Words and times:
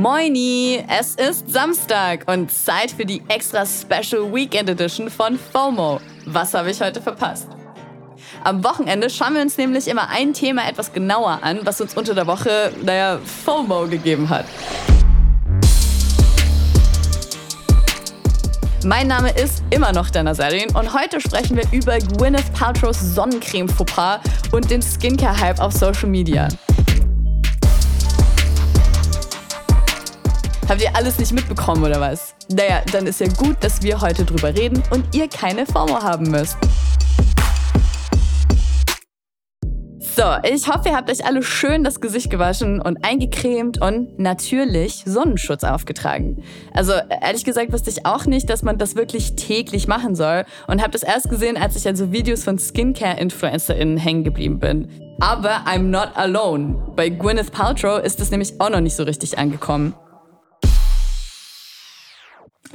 Moini, 0.00 0.82
es 0.88 1.14
ist 1.16 1.50
Samstag 1.50 2.24
und 2.26 2.50
Zeit 2.50 2.90
für 2.90 3.04
die 3.04 3.22
extra 3.28 3.66
Special 3.66 4.32
Weekend 4.32 4.70
Edition 4.70 5.10
von 5.10 5.38
FOMO. 5.38 6.00
Was 6.24 6.54
habe 6.54 6.70
ich 6.70 6.80
heute 6.80 7.02
verpasst? 7.02 7.48
Am 8.42 8.64
Wochenende 8.64 9.10
schauen 9.10 9.34
wir 9.34 9.42
uns 9.42 9.58
nämlich 9.58 9.88
immer 9.88 10.08
ein 10.08 10.32
Thema 10.32 10.66
etwas 10.66 10.94
genauer 10.94 11.40
an, 11.42 11.60
was 11.64 11.82
uns 11.82 11.94
unter 11.94 12.14
der 12.14 12.26
Woche, 12.26 12.72
naja, 12.82 13.18
FOMO 13.44 13.88
gegeben 13.88 14.30
hat. 14.30 14.46
Mein 18.86 19.08
Name 19.08 19.30
ist 19.32 19.62
immer 19.68 19.92
noch 19.92 20.08
Dana 20.08 20.34
Serin 20.34 20.74
und 20.74 20.94
heute 20.94 21.20
sprechen 21.20 21.54
wir 21.54 21.64
über 21.70 21.98
Gwyneth 21.98 22.50
Paltrow's 22.54 23.14
Sonnencreme-Fauxpas 23.14 24.20
und 24.52 24.70
den 24.70 24.80
Skincare-Hype 24.80 25.60
auf 25.60 25.74
Social 25.74 26.08
Media. 26.08 26.48
Habt 30.66 30.80
ihr 30.80 30.96
alles 30.96 31.18
nicht 31.18 31.32
mitbekommen 31.32 31.84
oder 31.84 32.00
was? 32.00 32.34
Naja, 32.48 32.80
dann 32.90 33.06
ist 33.06 33.20
ja 33.20 33.28
gut, 33.28 33.56
dass 33.60 33.82
wir 33.82 34.00
heute 34.00 34.24
drüber 34.24 34.54
reden 34.54 34.82
und 34.90 35.14
ihr 35.14 35.28
keine 35.28 35.66
FOMO 35.66 36.02
haben 36.02 36.30
müsst. 36.30 36.56
So, 40.20 40.26
ich 40.46 40.68
hoffe, 40.68 40.90
ihr 40.90 40.96
habt 40.96 41.10
euch 41.10 41.24
alle 41.24 41.42
schön 41.42 41.82
das 41.82 42.02
Gesicht 42.02 42.28
gewaschen 42.28 42.82
und 42.82 43.02
eingecremt 43.06 43.80
und 43.80 44.18
natürlich 44.18 45.02
Sonnenschutz 45.06 45.64
aufgetragen. 45.64 46.44
Also 46.74 46.92
ehrlich 47.22 47.42
gesagt 47.46 47.72
wusste 47.72 47.88
ich 47.88 48.04
auch 48.04 48.26
nicht, 48.26 48.50
dass 48.50 48.62
man 48.62 48.76
das 48.76 48.96
wirklich 48.96 49.34
täglich 49.36 49.88
machen 49.88 50.14
soll 50.14 50.44
und 50.66 50.82
habe 50.82 50.90
das 50.90 51.04
erst 51.04 51.30
gesehen, 51.30 51.56
als 51.56 51.74
ich 51.74 51.88
an 51.88 51.96
so 51.96 52.12
Videos 52.12 52.44
von 52.44 52.58
Skincare-InfluencerInnen 52.58 53.96
hängen 53.96 54.22
geblieben 54.22 54.58
bin. 54.58 54.90
Aber 55.20 55.62
I'm 55.64 55.84
not 55.84 56.10
alone. 56.16 56.92
Bei 56.96 57.08
Gwyneth 57.08 57.50
Paltrow 57.50 57.98
ist 58.04 58.20
es 58.20 58.30
nämlich 58.30 58.60
auch 58.60 58.68
noch 58.68 58.80
nicht 58.80 58.96
so 58.96 59.04
richtig 59.04 59.38
angekommen. 59.38 59.94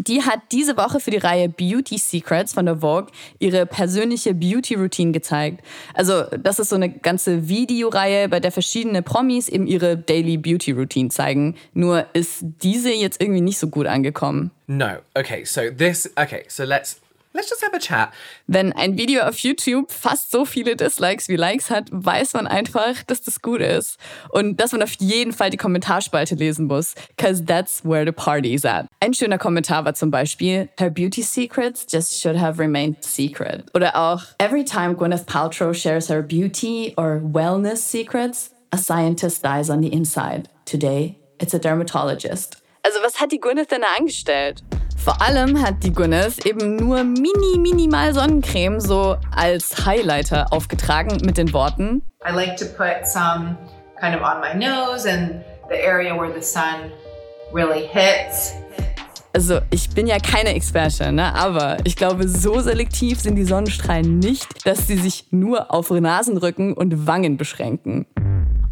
Die 0.07 0.21
hat 0.21 0.39
diese 0.51 0.77
Woche 0.77 0.99
für 0.99 1.11
die 1.11 1.17
Reihe 1.17 1.49
Beauty 1.49 1.97
Secrets 1.97 2.53
von 2.53 2.65
der 2.65 2.77
Vogue 2.77 3.07
ihre 3.39 3.65
persönliche 3.65 4.33
Beauty-Routine 4.33 5.11
gezeigt. 5.11 5.63
Also 5.93 6.23
das 6.23 6.59
ist 6.59 6.69
so 6.69 6.75
eine 6.75 6.89
ganze 6.89 7.47
Videoreihe, 7.47 8.29
bei 8.29 8.39
der 8.39 8.51
verschiedene 8.51 9.01
Promis 9.01 9.49
eben 9.49 9.67
ihre 9.67 9.97
Daily 9.97 10.37
Beauty-Routine 10.37 11.09
zeigen. 11.09 11.55
Nur 11.73 12.05
ist 12.13 12.39
diese 12.61 12.91
jetzt 12.91 13.21
irgendwie 13.21 13.41
nicht 13.41 13.57
so 13.57 13.67
gut 13.67 13.87
angekommen. 13.87 14.51
No. 14.67 14.97
Okay, 15.13 15.43
so 15.45 15.61
this 15.69 16.11
okay, 16.15 16.43
so 16.47 16.63
let's 16.63 16.99
Let's 17.35 17.49
just 17.49 17.61
have 17.65 17.75
a 17.75 17.79
chat. 17.79 18.13
Wenn 18.47 18.71
ein 18.71 18.97
Video 18.97 19.23
auf 19.23 19.39
YouTube 19.39 19.91
fast 19.91 20.31
so 20.31 20.45
viele 20.45 20.77
Dislikes 20.77 21.27
wie 21.27 21.35
Likes 21.35 21.69
hat, 21.69 21.89
weiß 21.91 22.31
man 22.31 22.47
einfach, 22.47 23.03
dass 23.03 23.21
das 23.23 23.41
gut 23.41 23.59
ist. 23.59 23.97
Und 24.29 24.61
dass 24.61 24.71
man 24.71 24.81
auf 24.81 24.93
jeden 24.99 25.33
Fall 25.33 25.49
die 25.49 25.57
Kommentarspalte 25.57 26.35
lesen 26.35 26.67
muss. 26.67 26.95
Cause 27.17 27.43
that's 27.43 27.83
where 27.83 28.05
the 28.05 28.13
party 28.13 28.53
is 28.53 28.63
at. 28.63 28.85
Ein 29.01 29.13
schöner 29.13 29.37
Kommentar 29.37 29.83
war 29.83 29.93
zum 29.95 30.11
Beispiel, 30.11 30.69
Her 30.79 30.89
beauty 30.89 31.23
secrets 31.23 31.85
just 31.91 32.21
should 32.21 32.39
have 32.39 32.57
remained 32.57 33.03
secret. 33.03 33.65
Oder 33.73 33.97
auch, 33.97 34.23
Every 34.39 34.63
time 34.63 34.95
Gwyneth 34.95 35.25
Paltrow 35.25 35.73
shares 35.73 36.09
her 36.09 36.21
beauty 36.21 36.93
or 36.95 37.19
wellness 37.21 37.79
secrets, 37.79 38.51
a 38.71 38.77
scientist 38.77 39.43
dies 39.43 39.69
on 39.69 39.81
the 39.81 39.89
inside. 39.89 40.47
Today, 40.63 41.17
it's 41.41 41.53
a 41.53 41.59
dermatologist. 41.59 42.63
Also 42.81 42.99
was 43.03 43.19
hat 43.19 43.33
die 43.33 43.41
Gwyneth 43.41 43.71
denn 43.71 43.81
da 43.81 43.87
angestellt? 43.99 44.63
Vor 45.05 45.21
allem 45.21 45.61
hat 45.61 45.83
die 45.83 45.93
Gwyneth 45.93 46.47
eben 46.47 46.77
nur 46.77 47.03
mini, 47.03 47.59
minimal 47.59 48.11
Sonnencreme 48.11 48.81
so 48.81 49.17
als 49.29 49.85
Highlighter 49.85 50.51
aufgetragen 50.51 51.19
mit 51.23 51.37
den 51.37 51.53
Worten 51.53 52.01
I 52.27 52.33
like 52.33 52.57
to 52.57 52.65
put 52.65 53.05
some 53.05 53.55
kind 54.01 54.15
of 54.15 54.23
on 54.23 54.41
my 54.41 54.55
nose 54.55 55.07
and 55.07 55.43
the 55.69 55.75
area 55.75 56.11
where 56.11 56.33
the 56.33 56.41
sun 56.41 56.91
really 57.53 57.87
hits. 57.87 58.55
Also 59.31 59.59
ich 59.69 59.91
bin 59.91 60.07
ja 60.07 60.17
keine 60.17 60.55
Expertin, 60.55 61.13
ne? 61.13 61.35
aber 61.35 61.77
ich 61.83 61.95
glaube, 61.95 62.27
so 62.27 62.59
selektiv 62.61 63.19
sind 63.19 63.35
die 63.35 63.45
Sonnenstrahlen 63.45 64.17
nicht, 64.17 64.65
dass 64.65 64.87
sie 64.87 64.97
sich 64.97 65.27
nur 65.29 65.71
auf 65.71 65.91
Nasenrücken 65.91 66.73
und 66.73 67.05
Wangen 67.05 67.37
beschränken. 67.37 68.07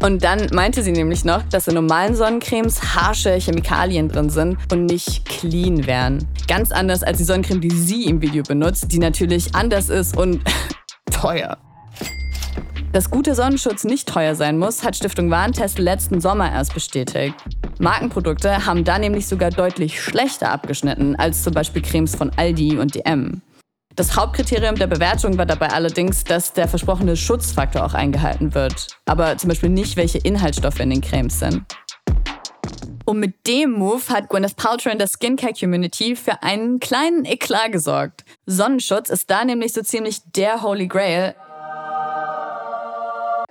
Und 0.04 0.22
dann 0.22 0.50
meinte 0.52 0.82
sie 0.82 0.92
nämlich 0.92 1.24
noch, 1.24 1.42
dass 1.44 1.66
in 1.66 1.76
normalen 1.76 2.14
Sonnencremes 2.14 2.94
harsche 2.94 3.38
Chemikalien 3.38 4.10
drin 4.10 4.28
sind 4.28 4.58
und 4.70 4.84
nicht 4.84 5.24
clean 5.24 5.86
wären. 5.86 6.28
Ganz 6.46 6.72
anders 6.72 7.02
als 7.02 7.16
die 7.16 7.24
Sonnencreme, 7.24 7.62
die 7.62 7.70
sie 7.70 8.04
im 8.04 8.20
Video 8.20 8.42
benutzt, 8.42 8.92
die 8.92 8.98
natürlich 8.98 9.54
anders 9.54 9.88
ist 9.88 10.14
und 10.14 10.42
teuer. 11.10 11.56
Dass 12.92 13.10
guter 13.10 13.34
Sonnenschutz 13.34 13.84
nicht 13.84 14.06
teuer 14.06 14.34
sein 14.34 14.58
muss, 14.58 14.84
hat 14.84 14.94
Stiftung 14.94 15.30
Warentest 15.30 15.78
letzten 15.78 16.20
Sommer 16.20 16.52
erst 16.52 16.74
bestätigt. 16.74 17.34
Markenprodukte 17.78 18.66
haben 18.66 18.84
da 18.84 18.98
nämlich 18.98 19.26
sogar 19.26 19.48
deutlich 19.48 20.02
schlechter 20.02 20.50
abgeschnitten 20.50 21.16
als 21.16 21.42
zum 21.42 21.54
Beispiel 21.54 21.80
Cremes 21.80 22.14
von 22.14 22.30
Aldi 22.36 22.76
und 22.76 22.94
DM. 22.94 23.40
Das 23.96 24.16
Hauptkriterium 24.16 24.74
der 24.74 24.88
Bewertung 24.88 25.38
war 25.38 25.46
dabei 25.46 25.68
allerdings, 25.68 26.24
dass 26.24 26.52
der 26.52 26.66
versprochene 26.66 27.16
Schutzfaktor 27.16 27.84
auch 27.84 27.94
eingehalten 27.94 28.52
wird, 28.52 28.88
aber 29.04 29.38
zum 29.38 29.48
Beispiel 29.48 29.68
nicht, 29.68 29.96
welche 29.96 30.18
Inhaltsstoffe 30.18 30.80
in 30.80 30.90
den 30.90 31.00
Cremes 31.00 31.38
sind. 31.38 31.62
Und 33.04 33.20
mit 33.20 33.46
dem 33.46 33.70
Move 33.70 34.02
hat 34.08 34.28
Gwyneth 34.30 34.56
Paltrow 34.56 34.92
in 34.92 34.98
der 34.98 35.06
Skincare-Community 35.06 36.16
für 36.16 36.42
einen 36.42 36.80
kleinen 36.80 37.24
Eklat 37.24 37.70
gesorgt. 37.70 38.24
Sonnenschutz 38.46 39.10
ist 39.10 39.30
da 39.30 39.44
nämlich 39.44 39.72
so 39.74 39.82
ziemlich 39.82 40.22
der 40.34 40.62
Holy 40.62 40.88
Grail, 40.88 41.36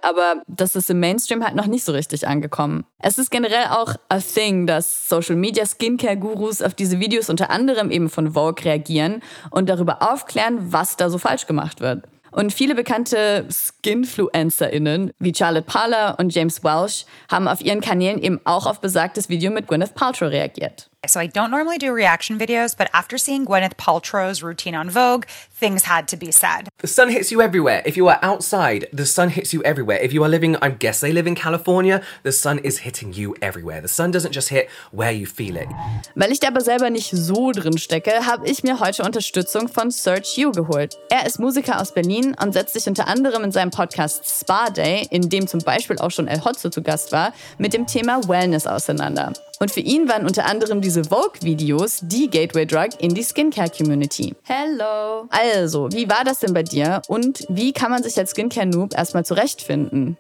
aber 0.04 0.42
das 0.48 0.76
ist 0.76 0.90
im 0.90 1.00
Mainstream 1.00 1.44
halt 1.44 1.56
noch 1.56 1.68
nicht 1.68 1.84
so 1.84 1.92
richtig 1.92 2.28
angekommen. 2.28 2.86
Es 3.00 3.18
ist 3.18 3.32
generell 3.32 3.66
auch 3.70 3.96
a 4.10 4.20
thing, 4.20 4.68
dass 4.68 5.10
Social 5.10 5.36
Media 5.36 5.66
Skincare 5.66 6.18
Gurus 6.18 6.62
auf 6.62 6.74
diese 6.74 7.00
Videos 7.00 7.30
unter 7.30 7.50
anderem 7.50 7.92
eben 7.92 8.10
von 8.10 8.34
Vogue 8.34 8.64
reagieren 8.64 9.22
und 9.52 9.70
darüber 9.70 10.02
aufklären, 10.02 10.72
was 10.72 10.98
da 10.98 11.10
so 11.10 11.18
falsch 11.18 11.48
gemacht 11.48 11.82
wird. 11.82 12.04
Und 12.32 12.52
viele 12.52 12.74
bekannte 12.74 13.48
SkinfluencerInnen 13.50 15.12
wie 15.20 15.34
Charlotte 15.36 15.68
Parler 15.68 16.18
und 16.20 16.34
James 16.34 16.64
Welsh 16.64 17.06
haben 17.30 17.48
auf 17.48 17.62
ihren 17.62 17.80
Kanälen 17.80 18.20
eben 18.20 18.42
auch 18.44 18.66
auf 18.66 18.82
besagtes 18.82 19.30
Video 19.30 19.52
mit 19.52 19.68
Gwyneth 19.68 19.94
Paltrow 19.94 20.32
reagiert. 20.32 20.90
So 21.06 21.20
I 21.20 21.28
don't 21.28 21.52
normally 21.52 21.78
do 21.78 21.92
reaction 21.92 22.40
videos, 22.40 22.78
but 22.78 22.90
after 22.94 23.18
seeing 23.18 23.46
Gwyneth 23.46 23.76
Paltrow's 23.76 24.42
routine 24.42 24.74
on 24.74 24.90
Vogue, 24.90 25.26
things 25.52 25.84
had 25.84 26.08
to 26.08 26.16
be 26.16 26.32
said. 26.32 26.70
The 26.78 26.88
sun 26.88 27.10
hits 27.10 27.30
you 27.30 27.42
everywhere. 27.42 27.82
If 27.86 27.98
you 27.98 28.08
are 28.08 28.20
outside, 28.22 28.88
the 28.94 29.06
sun 29.06 29.28
hits 29.28 29.52
you 29.54 29.62
everywhere. 29.64 30.00
If 30.02 30.14
you 30.14 30.24
are 30.24 30.30
living, 30.30 30.56
I 30.62 30.70
guess 30.70 31.02
they 31.02 31.12
live 31.12 31.28
in 31.28 31.36
California, 31.36 32.02
the 32.24 32.32
sun 32.32 32.58
is 32.60 32.80
hitting 32.80 33.12
you 33.12 33.36
everywhere. 33.42 33.82
The 33.82 33.90
sun 33.90 34.12
doesn't 34.12 34.32
just 34.32 34.48
hit 34.48 34.70
where 34.92 35.12
you 35.12 35.26
feel 35.26 35.58
it. 35.58 35.68
Weil 36.16 36.32
ich 36.32 36.40
da 36.40 36.48
aber 36.48 36.62
selber 36.62 36.90
nicht 36.90 37.12
so 37.12 37.52
drin 37.52 37.78
stecke, 37.78 38.26
habe 38.26 38.48
ich 38.48 38.64
mir 38.64 38.80
heute 38.80 39.04
Unterstützung 39.04 39.68
von 39.68 39.92
Serge 39.92 40.30
Yu 40.38 40.54
geholt. 40.54 40.98
Er 41.10 41.26
ist 41.26 41.38
Musiker 41.38 41.82
aus 41.82 41.94
Berlin 41.94 42.34
und 42.42 42.54
setzt 42.54 42.76
sich 42.76 42.88
unter 42.88 43.10
anderem 43.10 43.44
in 43.44 43.52
seinem 43.52 43.72
Podcast 43.72 44.24
Spa 44.26 44.70
Day, 44.70 45.06
in 45.10 45.30
dem 45.30 45.48
zum 45.48 45.60
Beispiel 45.60 45.98
auch 45.98 46.12
schon 46.12 46.30
El 46.30 46.46
Hotzo 46.46 46.70
zu 46.70 46.82
Gast 46.82 47.12
war, 47.12 47.34
mit 47.58 47.74
dem 47.74 47.88
Thema 47.88 48.26
Wellness 48.30 48.68
auseinander. 48.68 49.34
Und 49.60 49.72
für 49.72 49.80
ihn 49.80 50.10
waren 50.10 50.26
unter 50.26 50.46
anderem 50.46 50.82
diese 50.82 51.06
Vogue-Videos 51.06 52.00
die 52.04 52.30
Gateway 52.30 52.66
Drug 52.66 52.90
in 53.00 53.14
die 53.14 53.24
Skincare-Community. 53.24 54.36
Hello! 54.44 55.28
Also, 55.30 55.90
wie 55.92 56.10
war 56.10 56.24
das 56.24 56.40
denn 56.40 56.54
bei 56.54 56.64
dir 56.64 57.02
und 57.08 57.46
wie 57.50 57.72
kann 57.72 57.92
man 57.92 58.04
sich 58.04 58.18
als 58.18 58.32
Skincare-Noob 58.32 58.94
erstmal 58.94 59.26
zurechtfinden? 59.26 60.18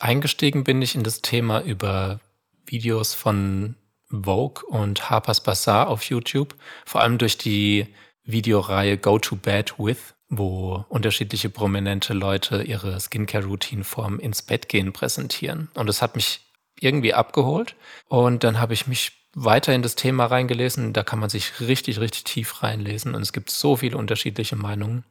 Eingestiegen 0.00 0.64
bin 0.64 0.82
ich 0.82 0.94
in 0.94 1.04
das 1.04 1.22
Thema 1.22 1.62
über 1.62 2.20
Videos 2.66 3.14
von 3.14 3.76
Vogue 4.10 4.64
und 4.66 5.10
Harper's 5.10 5.40
Bazaar 5.40 5.88
auf 5.88 6.04
YouTube, 6.04 6.54
vor 6.84 7.02
allem 7.02 7.18
durch 7.18 7.38
die 7.38 7.86
Videoreihe 8.24 8.96
Go 8.96 9.18
to 9.18 9.36
Bed 9.36 9.74
with, 9.78 10.14
wo 10.28 10.84
unterschiedliche 10.88 11.50
prominente 11.50 12.14
Leute 12.14 12.62
ihre 12.62 12.98
Skincare-Routine 12.98 13.84
vorm 13.84 14.18
ins 14.18 14.42
Bett 14.42 14.68
gehen 14.68 14.92
präsentieren. 14.92 15.68
Und 15.74 15.88
es 15.88 16.02
hat 16.02 16.16
mich 16.16 16.40
irgendwie 16.80 17.14
abgeholt. 17.14 17.76
Und 18.08 18.44
dann 18.44 18.60
habe 18.60 18.74
ich 18.74 18.86
mich 18.86 19.12
weiter 19.34 19.74
in 19.74 19.82
das 19.82 19.94
Thema 19.94 20.26
reingelesen. 20.26 20.92
Da 20.92 21.02
kann 21.02 21.18
man 21.18 21.30
sich 21.30 21.60
richtig, 21.60 22.00
richtig 22.00 22.24
tief 22.24 22.62
reinlesen. 22.62 23.14
Und 23.14 23.22
es 23.22 23.32
gibt 23.32 23.50
so 23.50 23.76
viele 23.76 23.96
unterschiedliche 23.96 24.56
Meinungen. 24.56 25.04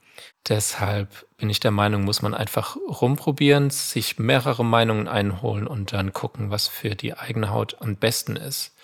Deshalb 0.48 1.26
bin 1.38 1.50
ich 1.50 1.60
der 1.60 1.72
Meinung, 1.72 2.04
muss 2.04 2.22
man 2.22 2.34
einfach 2.34 2.76
rumprobieren, 2.76 3.70
sich 3.70 4.20
mehrere 4.20 4.64
Meinungen 4.64 5.08
einholen 5.08 5.68
und 5.68 5.94
dann 5.94 6.14
gucken, 6.14 6.52
was 6.52 6.68
für 6.68 6.96
die 6.96 7.18
eigene 7.18 7.50
Haut 7.50 7.78
am 7.82 7.96
besten 7.96 8.36
ist. 8.36 8.76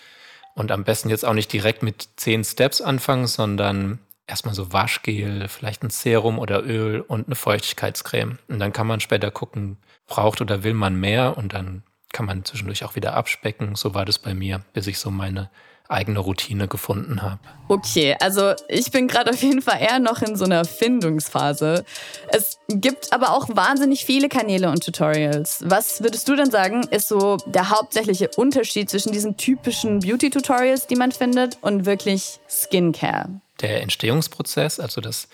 Und 0.55 0.71
am 0.71 0.83
besten 0.83 1.09
jetzt 1.09 1.25
auch 1.25 1.33
nicht 1.33 1.53
direkt 1.53 1.83
mit 1.83 2.09
zehn 2.15 2.43
Steps 2.43 2.81
anfangen, 2.81 3.27
sondern 3.27 3.99
erstmal 4.27 4.55
so 4.55 4.73
Waschgel, 4.73 5.47
vielleicht 5.47 5.83
ein 5.83 5.89
Serum 5.89 6.39
oder 6.39 6.63
Öl 6.63 7.01
und 7.01 7.27
eine 7.27 7.35
Feuchtigkeitscreme. 7.35 8.39
Und 8.47 8.59
dann 8.59 8.73
kann 8.73 8.87
man 8.87 8.99
später 8.99 9.31
gucken, 9.31 9.77
braucht 10.07 10.41
oder 10.41 10.63
will 10.63 10.73
man 10.73 10.99
mehr 10.99 11.37
und 11.37 11.53
dann 11.53 11.83
kann 12.13 12.25
man 12.25 12.45
zwischendurch 12.45 12.83
auch 12.83 12.95
wieder 12.95 13.13
abspecken. 13.13 13.75
So 13.75 13.93
war 13.93 14.05
das 14.05 14.19
bei 14.19 14.33
mir, 14.33 14.61
bis 14.73 14.87
ich 14.87 14.99
so 14.99 15.11
meine 15.11 15.49
eigene 15.89 16.19
Routine 16.19 16.67
gefunden 16.67 17.23
habe. 17.23 17.39
Okay, 17.67 18.15
also 18.19 18.53
ich 18.67 18.91
bin 18.91 19.07
gerade 19.07 19.31
auf 19.31 19.41
jeden 19.41 19.61
Fall 19.61 19.81
eher 19.81 19.99
noch 19.99 20.21
in 20.21 20.35
so 20.35 20.45
einer 20.45 20.63
Findungsphase. 20.63 21.83
Es 22.27 22.59
gibt 22.67 23.11
aber 23.11 23.31
auch 23.33 23.49
wahnsinnig 23.49 24.05
viele 24.05 24.29
Kanäle 24.29 24.69
und 24.69 24.85
Tutorials. 24.85 25.63
Was 25.65 26.01
würdest 26.03 26.29
du 26.29 26.35
denn 26.35 26.51
sagen, 26.51 26.83
ist 26.91 27.07
so 27.07 27.37
der 27.47 27.71
hauptsächliche 27.71 28.29
Unterschied 28.37 28.89
zwischen 28.89 29.11
diesen 29.11 29.35
typischen 29.35 29.99
Beauty-Tutorials, 29.99 30.85
die 30.85 30.95
man 30.95 31.11
findet, 31.11 31.57
und 31.61 31.85
wirklich 31.85 32.39
Skincare? 32.47 33.41
Der 33.61 33.81
Entstehungsprozess, 33.81 34.79
also 34.79 35.01
dass 35.01 35.27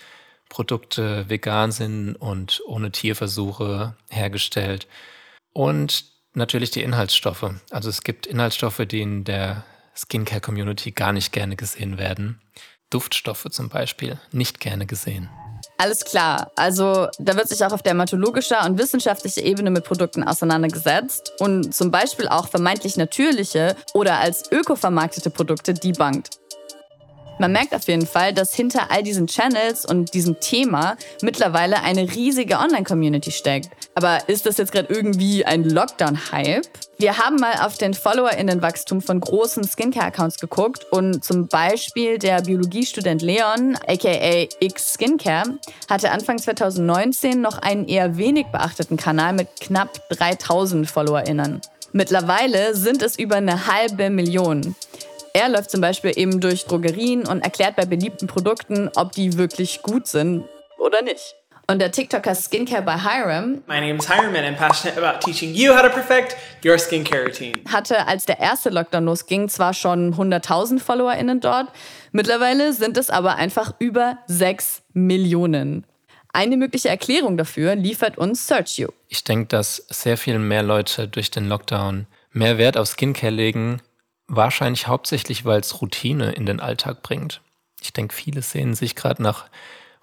Produkte 0.48 1.30
vegan 1.30 1.74
sind 1.74 2.16
und 2.16 2.62
ohne 2.66 2.92
Tierversuche 2.92 3.96
hergestellt. 4.10 4.88
Und 5.52 6.15
natürlich 6.36 6.72
die 6.72 6.84
Inhaltsstoffe. 6.84 7.50
Also 7.70 7.90
es 7.90 8.02
gibt 8.04 8.26
Inhaltsstoffe, 8.26 8.82
die 8.88 9.02
in 9.02 9.24
der 9.24 9.64
Skincare-Community 9.96 10.92
gar 10.92 11.14
nicht 11.14 11.32
gerne 11.32 11.56
gesehen 11.56 11.98
werden. 11.98 12.42
Duftstoffe 12.90 13.48
zum 13.50 13.70
Beispiel 13.70 14.20
nicht 14.32 14.60
gerne 14.60 14.86
gesehen. 14.86 15.30
Alles 15.78 16.06
klar. 16.06 16.52
Also 16.56 17.08
da 17.20 17.36
wird 17.36 17.50
sich 17.50 17.66
auch 17.66 17.72
auf 17.72 17.84
dermatologischer 17.84 18.66
und 18.66 18.78
wissenschaftlicher 18.78 19.44
Ebene 19.44 19.72
mit 19.72 19.84
Produkten 19.84 20.24
auseinandergesetzt 20.24 21.34
und 21.40 21.74
zum 21.74 21.92
Beispiel 21.92 22.28
auch 22.28 22.48
vermeintlich 22.48 22.96
natürliche 22.96 23.76
oder 23.94 24.20
als 24.20 24.52
öko 24.52 24.76
vermarktete 24.76 25.30
Produkte 25.30 25.74
debunked. 25.74 26.40
Man 27.38 27.52
merkt 27.52 27.76
auf 27.76 27.88
jeden 27.88 28.08
Fall, 28.08 28.34
dass 28.34 28.54
hinter 28.54 28.92
all 28.92 29.04
diesen 29.04 29.28
Channels 29.28 29.86
und 29.86 30.14
diesem 30.14 30.40
Thema 30.40 30.96
mittlerweile 31.22 31.84
eine 31.84 32.04
riesige 32.04 32.58
Online-Community 32.58 33.32
steckt. 33.32 33.70
Aber 33.94 34.30
ist 34.30 34.46
das 34.46 34.58
jetzt 34.58 34.72
gerade 34.72 34.94
irgendwie 34.94 35.46
ein 35.46 35.66
Lockdown-Hype? 35.66 36.66
Wir 36.98 37.18
haben 37.18 37.36
mal 37.36 37.66
auf 37.66 37.78
den 37.78 37.94
FollowerInnenwachstum 37.94 39.02
von 39.02 39.20
großen 39.20 39.66
Skincare-Accounts 39.66 40.38
geguckt 40.40 40.86
und 40.92 41.26
zum 41.26 41.48
Beispiel 41.48 42.20
der 42.20 42.42
Biologiestudent 42.42 43.22
Leon, 43.22 43.78
aka 43.86 44.48
X 44.62 44.94
Skincare, 44.94 45.60
hatte 45.90 46.12
Anfang 46.12 46.38
2019 46.38 47.42
noch 47.42 47.58
einen 47.58 47.86
eher 47.86 48.16
wenig 48.16 48.46
beachteten 48.48 48.96
Kanal 48.96 49.34
mit 49.34 49.50
knapp 49.60 50.08
3000 50.10 50.90
FollowerInnen. 50.90 51.60
Mittlerweile 51.92 52.76
sind 52.76 53.02
es 53.02 53.18
über 53.18 53.36
eine 53.38 53.68
halbe 53.68 54.10
Million. 54.10 54.76
Er 55.36 55.50
läuft 55.50 55.70
zum 55.70 55.82
Beispiel 55.82 56.14
eben 56.16 56.40
durch 56.40 56.64
Drogerien 56.64 57.28
und 57.28 57.42
erklärt 57.42 57.76
bei 57.76 57.86
beliebten 57.86 58.26
Produkten, 58.26 58.90
ob 58.96 59.12
die 59.12 59.38
wirklich 59.38 59.82
gut 59.82 60.08
sind 60.08 60.46
oder 60.78 61.02
nicht. 61.02 61.36
Und 61.68 61.80
der 61.80 61.92
TikToker 61.92 62.34
Skincare 62.34 62.82
by 62.82 62.94
Hiram 62.94 63.62
My 63.68 63.82
name 63.82 63.96
is 63.96 64.08
Hiram 64.08 64.34
and 64.34 64.46
I'm 64.46 64.56
passionate 64.56 64.98
about 64.98 65.20
teaching 65.20 65.54
you 65.54 65.76
how 65.76 65.82
to 65.82 65.90
perfect 65.90 66.38
your 66.64 66.80
skincare 66.80 67.26
routine. 67.26 67.52
hatte, 67.70 68.08
als 68.08 68.24
der 68.24 68.40
erste 68.40 68.70
Lockdown 68.70 69.04
losging, 69.04 69.50
zwar 69.50 69.74
schon 69.74 70.16
100.000 70.16 70.80
FollowerInnen 70.80 71.42
dort, 71.42 71.68
mittlerweile 72.14 72.72
sind 72.72 72.96
es 72.96 73.10
aber 73.10 73.36
einfach 73.36 73.74
über 73.80 74.20
6 74.28 74.84
Millionen. 74.94 75.86
Eine 76.32 76.56
mögliche 76.56 76.88
Erklärung 76.88 77.36
dafür 77.36 77.76
liefert 77.76 78.18
uns 78.18 78.48
Search 78.48 78.80
You. 78.80 78.88
Ich 79.10 79.26
denke, 79.26 79.48
dass 79.48 79.86
sehr 79.90 80.16
viel 80.16 80.40
mehr 80.40 80.64
Leute 80.64 81.10
durch 81.10 81.30
den 81.30 81.50
Lockdown 81.50 82.08
mehr 82.32 82.58
Wert 82.58 82.78
auf 82.78 82.88
Skincare 82.88 83.34
legen, 83.34 83.82
Wahrscheinlich 84.28 84.88
hauptsächlich, 84.88 85.46
weil 85.46 85.60
es 85.60 85.82
Routine 85.82 86.32
in 86.32 86.46
den 86.46 86.60
Alltag 86.60 87.04
bringt. 87.04 87.42
Ich 87.82 87.94
denke, 87.94 88.16
viele 88.16 88.42
sehen 88.42 88.74
sich 88.74 88.96
gerade 88.96 89.22
nach 89.22 89.46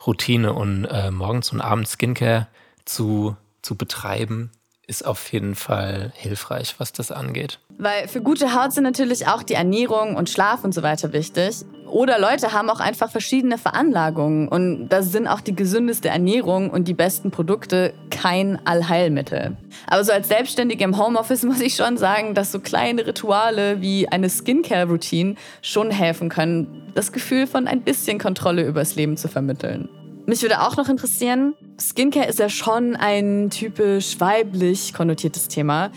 Routine 0.07 0.53
und 0.53 0.85
äh, 0.85 1.11
morgens 1.11 1.53
und 1.53 1.61
abends 1.61 1.93
Skincare 1.93 2.47
zu, 2.85 3.37
zu 3.63 3.77
betreiben, 3.77 4.51
ist 4.87 5.07
auf 5.07 5.33
jeden 5.33 5.55
Fall 5.55 6.13
hilfreich, 6.15 6.75
was 6.79 6.93
das 6.93 7.11
angeht. 7.11 7.61
Weil 7.79 8.09
für 8.09 8.21
gute 8.21 8.55
Haut 8.55 8.73
sind 8.73 8.85
natürlich 8.85 9.27
auch 9.27 9.43
die 9.43 9.55
Ernährung 9.55 10.17
und 10.17 10.29
Schlaf 10.29 10.65
und 10.65 10.73
so 10.75 10.83
weiter 10.83 11.13
wichtig. 11.13 11.65
Oder 11.93 12.19
Leute 12.19 12.55
haben 12.55 12.71
auch 12.71 12.81
einfach 12.81 13.11
verschiedene 13.11 13.59
Veranlagungen 13.59 14.49
und 14.49 14.89
da 14.89 15.03
sind 15.03 15.27
auch 15.27 15.43
die 15.43 15.55
gesündeste 15.55 16.09
Ernährung 16.09 16.71
und 16.71 16.89
die 16.89 16.95
besten 16.95 17.31
Produkte 17.31 17.93
kein 18.09 18.59
Allheilmittel. 18.67 19.59
Aber 19.89 20.03
so 20.03 20.11
als 20.11 20.29
Selbstständige 20.29 20.85
im 20.85 20.97
Homeoffice 20.97 21.43
muss 21.43 21.61
ich 21.61 21.77
schon 21.77 21.99
sagen, 21.99 22.35
dass 22.35 22.51
so 22.51 22.61
kleine 22.61 23.07
Rituale 23.07 23.83
wie 23.83 24.09
eine 24.09 24.31
Skincare-Routine 24.31 25.35
schon 25.61 25.91
helfen 25.91 26.31
können, 26.31 26.91
das 26.95 27.13
Gefühl 27.13 27.47
von 27.47 27.69
ein 27.69 27.83
bisschen 27.83 28.19
Kontrolle 28.19 28.67
übers 28.67 28.95
Leben 28.95 29.19
zu 29.19 29.29
vermitteln. 29.29 29.91
Mich 30.25 30.41
würde 30.41 30.63
auch 30.63 30.79
noch 30.79 30.89
interessieren, 30.89 31.53
Skincare 31.79 32.27
ist 32.27 32.39
ja 32.39 32.49
schon 32.49 32.97
ein 32.97 33.51
typisch 33.51 34.19
weiblich 34.19 34.95
konnotiertes 34.95 35.49
Thema. 35.49 35.91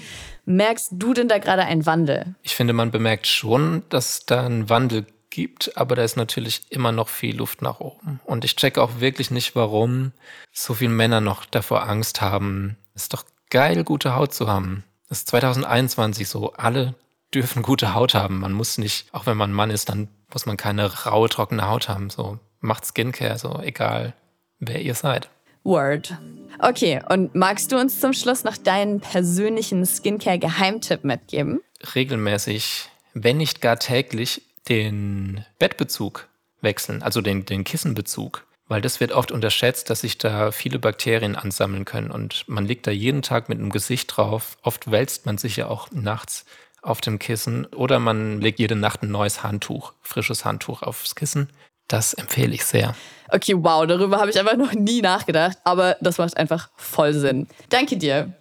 Merkst 0.43 0.89
du 0.91 1.13
denn 1.13 1.29
da 1.29 1.37
gerade 1.37 1.63
einen 1.63 1.85
Wandel? 1.85 2.35
Ich 2.43 2.53
finde, 2.53 2.73
man 2.73 2.91
bemerkt 2.91 3.27
schon, 3.27 3.83
dass 3.87 4.25
da 4.25 4.45
ein 4.45 4.69
Wandel 4.69 5.05
gibt, 5.35 5.75
aber 5.75 5.97
da 5.97 6.03
ist 6.03 6.15
natürlich 6.15 6.61
immer 6.69 6.93
noch 6.93 7.09
viel 7.09 7.35
Luft 7.35 7.61
nach 7.61 7.81
oben. 7.81 8.21
Und 8.23 8.45
ich 8.45 8.55
checke 8.55 8.81
auch 8.81 9.01
wirklich 9.01 9.31
nicht, 9.31 9.53
warum 9.53 10.13
so 10.53 10.73
viele 10.73 10.91
Männer 10.91 11.19
noch 11.19 11.43
davor 11.43 11.89
Angst 11.89 12.21
haben. 12.21 12.77
Es 12.93 13.03
ist 13.03 13.13
doch 13.13 13.25
geil, 13.49 13.83
gute 13.83 14.15
Haut 14.15 14.33
zu 14.33 14.47
haben. 14.47 14.85
Das 15.09 15.19
ist 15.19 15.27
2021 15.27 16.29
so. 16.29 16.53
Alle 16.53 16.95
dürfen 17.33 17.63
gute 17.63 17.93
Haut 17.93 18.13
haben. 18.13 18.39
Man 18.39 18.53
muss 18.53 18.77
nicht, 18.77 19.13
auch 19.13 19.25
wenn 19.25 19.35
man 19.35 19.51
Mann 19.51 19.71
ist, 19.71 19.89
dann 19.89 20.07
muss 20.31 20.45
man 20.45 20.55
keine 20.55 21.03
raue, 21.03 21.27
trockene 21.27 21.67
Haut 21.67 21.89
haben. 21.89 22.09
So 22.09 22.39
macht 22.61 22.85
Skincare, 22.85 23.37
so 23.37 23.59
egal 23.61 24.13
wer 24.59 24.81
ihr 24.81 24.95
seid. 24.95 25.29
Word. 25.65 26.17
Okay, 26.59 27.01
und 27.09 27.35
magst 27.35 27.73
du 27.73 27.77
uns 27.77 27.99
zum 27.99 28.13
Schluss 28.13 28.45
noch 28.45 28.55
deinen 28.55 29.01
persönlichen 29.01 29.85
Skincare-Geheimtipp 29.85 31.03
mitgeben? 31.03 31.59
Regelmäßig, 31.93 32.89
wenn 33.13 33.35
nicht 33.37 33.59
gar 33.59 33.77
täglich, 33.77 34.41
den 34.69 35.45
Bettbezug 35.59 36.27
wechseln, 36.61 37.03
also 37.03 37.21
den, 37.21 37.45
den 37.45 37.63
Kissenbezug. 37.63 38.45
Weil 38.67 38.81
das 38.81 38.99
wird 38.99 39.11
oft 39.11 39.31
unterschätzt, 39.31 39.89
dass 39.91 40.01
sich 40.01 40.17
da 40.17 40.51
viele 40.51 40.79
Bakterien 40.79 41.35
ansammeln 41.35 41.85
können. 41.85 42.09
Und 42.09 42.45
man 42.47 42.65
liegt 42.65 42.87
da 42.87 42.91
jeden 42.91 43.21
Tag 43.21 43.47
mit 43.47 43.59
einem 43.59 43.69
Gesicht 43.69 44.17
drauf. 44.17 44.57
Oft 44.63 44.89
wälzt 44.89 45.27
man 45.27 45.37
sich 45.37 45.57
ja 45.57 45.67
auch 45.67 45.91
nachts 45.91 46.45
auf 46.81 46.99
dem 46.99 47.19
Kissen. 47.19 47.65
Oder 47.67 47.99
man 47.99 48.41
legt 48.41 48.57
jede 48.57 48.75
Nacht 48.75 49.03
ein 49.03 49.11
neues 49.11 49.43
Handtuch, 49.43 49.93
frisches 50.01 50.45
Handtuch 50.45 50.81
aufs 50.81 51.13
Kissen. 51.13 51.49
Das 51.87 52.15
empfehle 52.15 52.55
ich 52.55 52.65
sehr. 52.65 52.95
Okay, 53.29 53.53
wow, 53.55 53.85
darüber 53.85 54.19
habe 54.19 54.31
ich 54.31 54.39
einfach 54.39 54.57
noch 54.57 54.73
nie 54.73 55.01
nachgedacht. 55.01 55.59
Aber 55.63 55.97
das 56.01 56.17
macht 56.17 56.35
einfach 56.35 56.69
voll 56.75 57.13
Sinn. 57.13 57.47
Danke 57.69 57.97
dir. 57.97 58.33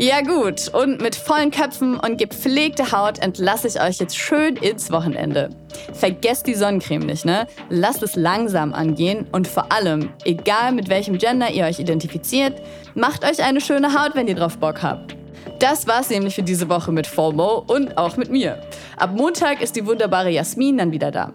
Ja 0.00 0.20
gut, 0.20 0.68
und 0.74 1.02
mit 1.02 1.16
vollen 1.16 1.50
Köpfen 1.50 1.98
und 1.98 2.18
gepflegter 2.18 2.92
Haut 2.92 3.18
entlasse 3.18 3.66
ich 3.66 3.82
euch 3.82 3.98
jetzt 3.98 4.16
schön 4.16 4.54
ins 4.54 4.92
Wochenende. 4.92 5.50
Vergesst 5.92 6.46
die 6.46 6.54
Sonnencreme 6.54 7.04
nicht, 7.04 7.24
ne? 7.24 7.48
Lasst 7.68 8.04
es 8.04 8.14
langsam 8.14 8.72
angehen 8.74 9.26
und 9.32 9.48
vor 9.48 9.72
allem, 9.72 10.10
egal 10.24 10.70
mit 10.70 10.88
welchem 10.88 11.18
Gender 11.18 11.50
ihr 11.50 11.64
euch 11.64 11.80
identifiziert, 11.80 12.62
macht 12.94 13.24
euch 13.24 13.42
eine 13.42 13.60
schöne 13.60 13.92
Haut, 13.92 14.14
wenn 14.14 14.28
ihr 14.28 14.36
drauf 14.36 14.58
Bock 14.58 14.84
habt. 14.84 15.16
Das 15.58 15.88
war's 15.88 16.10
nämlich 16.10 16.36
für 16.36 16.44
diese 16.44 16.68
Woche 16.68 16.92
mit 16.92 17.08
FOMO 17.08 17.64
und 17.66 17.98
auch 17.98 18.16
mit 18.16 18.30
mir. 18.30 18.60
Ab 18.96 19.10
Montag 19.16 19.60
ist 19.60 19.74
die 19.74 19.84
wunderbare 19.84 20.30
Jasmin 20.30 20.78
dann 20.78 20.92
wieder 20.92 21.10
da. 21.10 21.32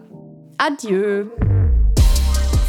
Adieu! 0.56 1.26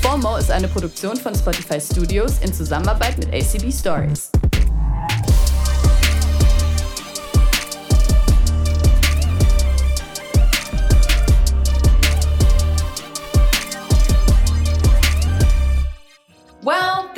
FOMO 0.01 0.36
ist 0.36 0.51
eine 0.51 0.67
Produktion 0.67 1.15
von 1.15 1.34
Spotify 1.34 1.79
Studios 1.79 2.39
in 2.41 2.53
Zusammenarbeit 2.53 3.17
mit 3.17 3.34
ACB 3.34 3.72
Stories. 3.72 4.29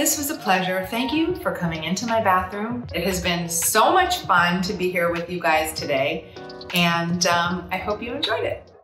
This 0.07 0.17
was 0.17 0.29
a 0.29 0.35
pleasure. 0.35 0.87
Thank 0.89 1.11
you 1.11 1.35
for 1.35 1.53
coming 1.53 1.83
into 1.83 2.05
my 2.05 2.23
bathroom. 2.23 2.87
It 2.95 3.03
has 3.03 3.21
been 3.21 3.49
so 3.49 3.91
much 3.91 4.19
fun 4.19 4.61
to 4.61 4.71
be 4.71 4.89
here 4.89 5.11
with 5.11 5.29
you 5.29 5.37
guys 5.37 5.77
today, 5.77 6.33
and 6.73 7.27
um, 7.27 7.67
I 7.73 7.77
hope 7.77 8.01
you 8.01 8.13
enjoyed 8.13 8.45
it. 8.45 8.76